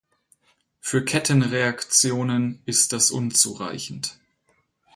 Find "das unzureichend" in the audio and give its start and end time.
2.91-4.17